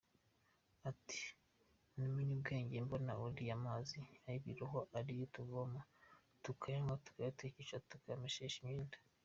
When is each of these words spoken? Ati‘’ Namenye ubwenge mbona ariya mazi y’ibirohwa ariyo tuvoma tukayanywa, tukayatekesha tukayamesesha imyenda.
Ati‘’ 0.89 1.19
Namenye 1.95 2.31
ubwenge 2.37 2.75
mbona 2.85 3.11
ariya 3.27 3.55
mazi 3.65 3.97
y’ibirohwa 4.27 4.83
ariyo 4.99 5.25
tuvoma 5.35 5.79
tukayanywa, 6.43 6.95
tukayatekesha 7.05 7.83
tukayamesesha 7.89 8.57
imyenda. 8.59 8.97